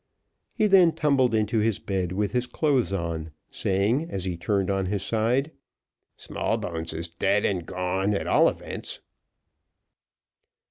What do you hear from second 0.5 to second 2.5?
He then tumbled into his bed with his